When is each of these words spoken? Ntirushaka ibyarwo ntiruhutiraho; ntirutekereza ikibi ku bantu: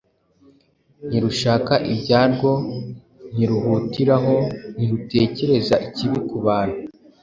Ntirushaka 1.07 1.73
ibyarwo 1.93 2.51
ntiruhutiraho; 3.35 4.35
ntirutekereza 4.75 5.75
ikibi 5.87 6.17
ku 6.27 6.37
bantu: 6.45 6.79